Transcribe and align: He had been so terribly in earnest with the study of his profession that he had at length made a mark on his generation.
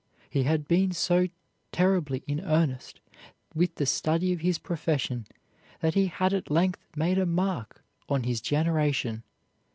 He 0.31 0.45
had 0.45 0.67
been 0.67 0.93
so 0.93 1.27
terribly 1.71 2.23
in 2.25 2.39
earnest 2.39 2.99
with 3.53 3.75
the 3.75 3.85
study 3.85 4.33
of 4.33 4.39
his 4.41 4.57
profession 4.57 5.27
that 5.81 5.93
he 5.93 6.07
had 6.07 6.33
at 6.33 6.49
length 6.49 6.83
made 6.95 7.19
a 7.19 7.25
mark 7.27 7.83
on 8.09 8.23
his 8.23 8.41
generation. 8.41 9.21